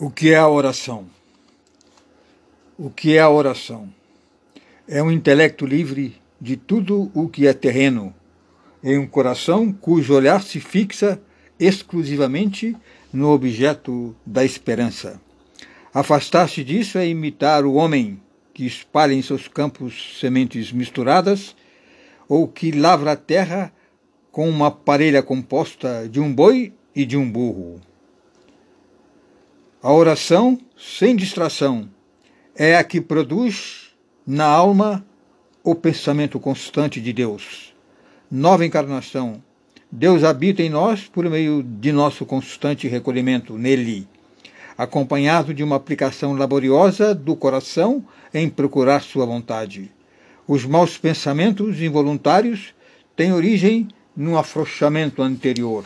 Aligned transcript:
O 0.00 0.10
que 0.10 0.30
é 0.30 0.36
a 0.36 0.48
oração? 0.48 1.06
O 2.78 2.88
que 2.88 3.16
é 3.16 3.20
a 3.20 3.28
oração? 3.28 3.92
É 4.86 5.02
um 5.02 5.10
intelecto 5.10 5.66
livre 5.66 6.14
de 6.40 6.56
tudo 6.56 7.10
o 7.12 7.28
que 7.28 7.48
é 7.48 7.52
terreno, 7.52 8.14
em 8.80 8.96
um 8.96 9.08
coração 9.08 9.72
cujo 9.72 10.14
olhar 10.14 10.40
se 10.40 10.60
fixa 10.60 11.20
exclusivamente 11.58 12.76
no 13.12 13.30
objeto 13.30 14.14
da 14.24 14.44
esperança. 14.44 15.20
Afastar-se 15.92 16.62
disso 16.62 16.96
é 16.96 17.08
imitar 17.08 17.64
o 17.64 17.74
homem 17.74 18.22
que 18.54 18.64
espalha 18.64 19.14
em 19.14 19.20
seus 19.20 19.48
campos 19.48 20.16
sementes 20.20 20.70
misturadas 20.70 21.56
ou 22.28 22.46
que 22.46 22.70
lavra 22.70 23.10
a 23.10 23.16
terra 23.16 23.72
com 24.30 24.48
uma 24.48 24.70
parelha 24.70 25.24
composta 25.24 26.08
de 26.08 26.20
um 26.20 26.32
boi 26.32 26.72
e 26.94 27.04
de 27.04 27.16
um 27.16 27.28
burro. 27.28 27.80
A 29.80 29.92
oração, 29.92 30.58
sem 30.76 31.14
distração, 31.14 31.88
é 32.56 32.76
a 32.76 32.82
que 32.82 33.00
produz 33.00 33.90
na 34.26 34.44
alma 34.44 35.06
o 35.62 35.72
pensamento 35.72 36.40
constante 36.40 37.00
de 37.00 37.12
Deus. 37.12 37.72
Nova 38.28 38.66
encarnação. 38.66 39.40
Deus 39.88 40.24
habita 40.24 40.64
em 40.64 40.68
nós 40.68 41.04
por 41.06 41.30
meio 41.30 41.62
de 41.62 41.92
nosso 41.92 42.26
constante 42.26 42.88
recolhimento 42.88 43.56
nele, 43.56 44.08
acompanhado 44.76 45.54
de 45.54 45.62
uma 45.62 45.76
aplicação 45.76 46.32
laboriosa 46.32 47.14
do 47.14 47.36
coração 47.36 48.04
em 48.34 48.50
procurar 48.50 49.00
sua 49.00 49.24
vontade. 49.24 49.92
Os 50.44 50.64
maus 50.64 50.98
pensamentos 50.98 51.80
involuntários 51.80 52.74
têm 53.14 53.32
origem 53.32 53.86
num 54.16 54.36
afrouxamento 54.36 55.22
anterior. 55.22 55.84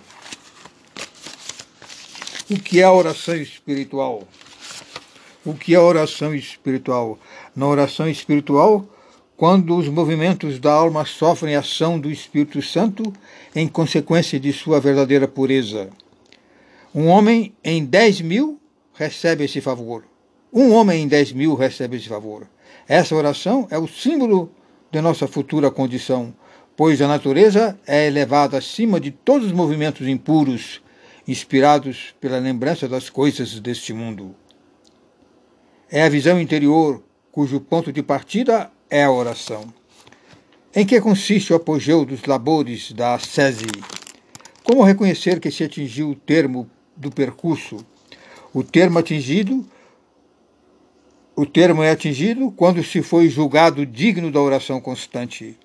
O 2.53 2.61
que 2.61 2.81
é 2.81 2.83
a 2.83 2.93
oração 2.93 3.35
espiritual? 3.35 4.29
O 5.43 5.55
que 5.55 5.73
é 5.73 5.79
a 5.79 5.83
oração 5.83 6.35
espiritual? 6.35 7.19
Na 7.57 7.67
oração 7.67 8.07
espiritual, 8.07 8.87
quando 9.39 9.75
os 9.75 9.89
movimentos 9.89 10.59
da 10.59 10.71
alma 10.71 11.07
sofrem 11.07 11.57
ação 11.57 11.99
do 11.99 12.11
Espírito 12.11 12.61
Santo 12.61 13.11
em 13.57 13.67
consequência 13.67 14.39
de 14.39 14.53
sua 14.53 14.79
verdadeira 14.81 15.27
pureza. 15.27 15.89
Um 16.95 17.07
homem 17.07 17.55
em 17.65 17.83
dez 17.87 18.21
mil 18.21 18.61
recebe 18.93 19.45
esse 19.45 19.63
favor. 19.63 20.05
Um 20.53 20.75
homem 20.75 21.05
em 21.05 21.09
dez 21.09 21.33
mil 21.33 21.55
recebe 21.55 21.97
esse 21.97 22.09
favor. 22.11 22.47
Essa 22.87 23.15
oração 23.15 23.67
é 23.71 23.79
o 23.79 23.89
símbolo 23.89 24.53
de 24.91 25.01
nossa 25.01 25.27
futura 25.27 25.71
condição, 25.71 26.35
pois 26.77 27.01
a 27.01 27.09
natureza 27.09 27.81
é 27.87 28.07
elevada 28.07 28.59
acima 28.59 29.01
de 29.01 29.11
todos 29.11 29.47
os 29.47 29.53
movimentos 29.53 30.07
impuros 30.07 30.83
inspirados 31.27 32.15
pela 32.21 32.39
lembrança 32.39 32.89
das 32.89 33.09
coisas 33.09 33.59
deste 33.61 33.93
mundo. 33.93 34.35
É 35.91 36.03
a 36.03 36.09
visão 36.09 36.41
interior 36.41 37.03
cujo 37.31 37.61
ponto 37.61 37.93
de 37.93 38.03
partida 38.03 38.71
é 38.91 39.05
a 39.05 39.11
oração. 39.11 39.73
Em 40.75 40.87
que 40.87 41.01
consiste 41.01 41.53
o 41.53 41.57
apogeu 41.57 42.05
dos 42.05 42.25
labores 42.25 42.93
da 42.93 43.15
ascese? 43.15 43.67
Como 44.65 44.83
reconhecer 44.83 45.39
que 45.39 45.51
se 45.51 45.65
atingiu 45.65 46.11
o 46.11 46.15
termo 46.15 46.71
do 46.97 47.11
percurso? 47.11 47.85
O 48.55 48.63
termo 48.63 48.99
atingido 48.99 49.67
o 51.35 51.47
termo 51.47 51.83
é 51.83 51.91
atingido 51.91 52.51
quando 52.51 52.85
se 52.85 53.01
foi 53.01 53.27
julgado 53.27 53.87
digno 53.87 54.31
da 54.31 54.39
oração 54.39 54.79
constante. 54.83 55.59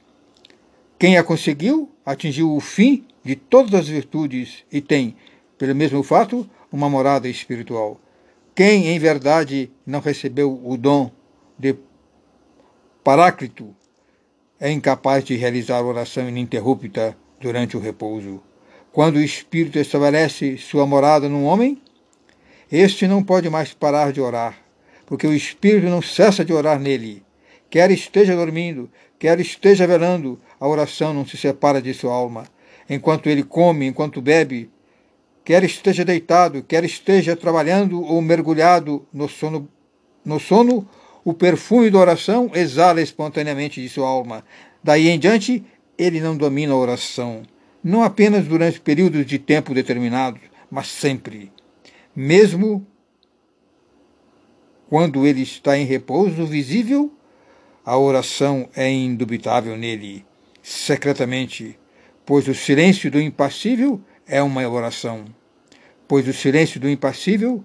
Quem 0.97 1.17
a 1.17 1.23
conseguiu 1.23 1.91
atingiu 2.05 2.55
o 2.55 2.61
fim 2.61 3.05
de 3.21 3.35
todas 3.35 3.73
as 3.81 3.87
virtudes 3.89 4.63
e 4.71 4.79
tem 4.79 5.17
pelo 5.57 5.75
mesmo 5.75 6.03
fato, 6.03 6.49
uma 6.71 6.89
morada 6.89 7.27
espiritual. 7.27 7.99
Quem, 8.53 8.87
em 8.87 8.99
verdade, 8.99 9.71
não 9.85 9.99
recebeu 9.99 10.59
o 10.63 10.77
dom 10.77 11.11
de 11.57 11.75
Paráclito 13.03 13.73
é 14.59 14.71
incapaz 14.71 15.23
de 15.23 15.35
realizar 15.35 15.81
oração 15.81 16.27
ininterrupta 16.27 17.15
durante 17.39 17.77
o 17.77 17.79
repouso. 17.79 18.41
Quando 18.91 19.15
o 19.15 19.23
Espírito 19.23 19.77
estabelece 19.79 20.57
sua 20.57 20.85
morada 20.85 21.29
num 21.29 21.45
homem, 21.45 21.81
este 22.71 23.07
não 23.07 23.23
pode 23.23 23.49
mais 23.49 23.73
parar 23.73 24.11
de 24.11 24.19
orar, 24.19 24.57
porque 25.05 25.27
o 25.27 25.33
Espírito 25.33 25.87
não 25.87 26.01
cessa 26.01 26.43
de 26.43 26.51
orar 26.51 26.79
nele. 26.79 27.23
Quer 27.69 27.91
esteja 27.91 28.35
dormindo, 28.35 28.89
quer 29.19 29.39
esteja 29.39 29.87
velando, 29.87 30.39
a 30.59 30.67
oração 30.67 31.13
não 31.13 31.25
se 31.25 31.37
separa 31.37 31.81
de 31.81 31.93
sua 31.93 32.13
alma. 32.13 32.45
Enquanto 32.89 33.27
ele 33.27 33.43
come, 33.43 33.85
enquanto 33.85 34.21
bebe, 34.21 34.69
quer 35.47 35.63
esteja 35.63 36.03
deitado, 36.03 36.61
quer 36.61 36.83
esteja 36.83 37.33
trabalhando 37.33 38.03
ou 38.03 38.21
mergulhado 38.21 39.07
no 39.13 39.29
sono, 39.29 39.69
no 40.25 40.41
sono, 40.41 40.85
o 41.23 41.33
perfume 41.33 41.89
da 41.89 41.99
oração 41.99 42.51
exala 42.53 43.01
espontaneamente 43.01 43.81
de 43.81 43.87
sua 43.87 44.09
alma. 44.09 44.43
Daí 44.83 45.07
em 45.07 45.17
diante, 45.17 45.63
ele 45.97 46.19
não 46.19 46.35
domina 46.35 46.73
a 46.73 46.75
oração, 46.75 47.43
não 47.81 48.03
apenas 48.03 48.45
durante 48.45 48.81
períodos 48.81 49.25
de 49.25 49.39
tempo 49.39 49.73
determinados, 49.73 50.41
mas 50.69 50.87
sempre. 50.87 51.49
Mesmo 52.13 52.85
quando 54.89 55.25
ele 55.25 55.43
está 55.43 55.77
em 55.77 55.85
repouso 55.85 56.45
visível, 56.45 57.09
a 57.85 57.97
oração 57.97 58.67
é 58.75 58.91
indubitável 58.91 59.77
nele, 59.77 60.25
secretamente, 60.61 61.79
pois 62.25 62.49
o 62.49 62.53
silêncio 62.53 63.09
do 63.09 63.21
impassível 63.21 64.01
é 64.27 64.41
uma 64.41 64.67
oração 64.67 65.25
pois 66.07 66.27
o 66.27 66.33
silêncio 66.33 66.79
do 66.79 66.89
impassível 66.89 67.63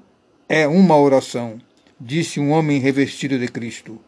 é 0.48 0.66
uma 0.66 0.98
oração, 0.98 1.60
disse 2.00 2.40
um 2.40 2.50
homem 2.50 2.80
revestido 2.80 3.38
de 3.38 3.46
Cristo. 3.46 3.98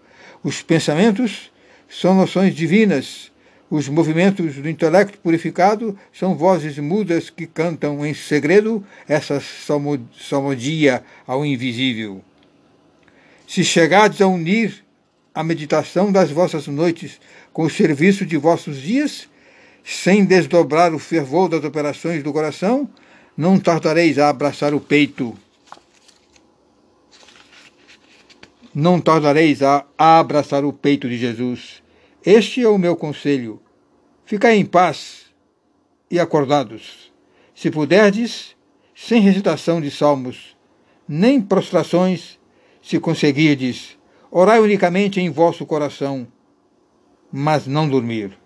Os 0.42 0.60
pensamentos 0.60 1.52
são 1.88 2.14
noções 2.14 2.54
divinas, 2.54 3.32
os 3.70 3.88
movimentos 3.88 4.56
do 4.56 4.68
intelecto 4.68 5.18
purificado 5.18 5.98
são 6.12 6.36
vozes 6.36 6.78
mudas 6.78 7.30
que 7.30 7.46
cantam 7.46 8.04
em 8.04 8.12
segredo 8.12 8.84
essa 9.08 9.40
salmodia 9.40 11.02
ao 11.26 11.46
invisível. 11.46 12.22
Se 13.46 13.64
chegardes 13.64 14.20
a 14.20 14.26
unir 14.26 14.84
a 15.34 15.42
meditação 15.42 16.12
das 16.12 16.30
vossas 16.30 16.66
noites 16.66 17.20
com 17.52 17.62
o 17.64 17.70
serviço 17.70 18.26
de 18.26 18.36
vossos 18.36 18.80
dias, 18.80 19.28
sem 19.84 20.24
desdobrar 20.24 20.94
o 20.94 20.98
fervor 20.98 21.50
das 21.50 21.62
operações 21.62 22.22
do 22.22 22.32
coração, 22.32 22.88
não 23.36 23.60
tardareis 23.60 24.18
a 24.18 24.30
abraçar 24.30 24.72
o 24.72 24.80
peito. 24.80 25.36
Não 28.74 28.98
tardareis 28.98 29.62
a, 29.62 29.84
abraçar 29.98 30.64
o 30.64 30.72
peito 30.72 31.06
de 31.06 31.18
Jesus. 31.18 31.82
Este 32.24 32.62
é 32.62 32.68
o 32.68 32.78
meu 32.78 32.96
conselho. 32.96 33.60
Ficai 34.24 34.56
em 34.56 34.64
paz 34.64 35.26
e 36.10 36.18
acordados. 36.18 37.12
Se 37.54 37.70
puderdes, 37.70 38.56
sem 38.94 39.20
recitação 39.20 39.82
de 39.82 39.90
salmos, 39.90 40.56
nem 41.06 41.42
prostrações, 41.42 42.38
se 42.82 42.98
conseguirdes, 42.98 43.98
orai 44.30 44.60
unicamente 44.60 45.20
em 45.20 45.28
vosso 45.28 45.66
coração, 45.66 46.26
mas 47.30 47.66
não 47.66 47.88
dormir. 47.88 48.43